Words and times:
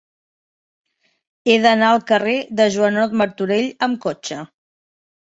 He 1.49 1.57
d'anar 1.65 1.91
al 1.95 2.01
carrer 2.11 2.33
de 2.59 2.67
Joanot 2.75 3.13
Martorell 3.21 3.69
amb 3.89 3.99
cotxe. 4.07 4.39